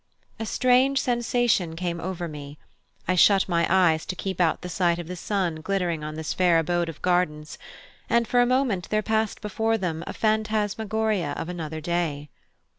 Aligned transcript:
A 0.39 0.47
strange 0.47 0.99
sensation 0.99 1.75
came 1.75 1.99
over 2.01 2.27
me; 2.27 2.57
I 3.07 3.13
shut 3.13 3.47
my 3.47 3.67
eyes 3.69 4.03
to 4.07 4.15
keep 4.15 4.41
out 4.41 4.61
the 4.63 4.67
sight 4.67 4.97
of 4.97 5.05
the 5.07 5.15
sun 5.15 5.57
glittering 5.57 6.03
on 6.03 6.15
this 6.15 6.33
fair 6.33 6.57
abode 6.57 6.89
of 6.89 7.03
gardens, 7.03 7.59
and 8.09 8.27
for 8.27 8.41
a 8.41 8.47
moment 8.47 8.89
there 8.89 9.03
passed 9.03 9.41
before 9.41 9.77
them 9.77 10.03
a 10.07 10.13
phantasmagoria 10.13 11.33
of 11.33 11.49
another 11.49 11.81
day. 11.81 12.31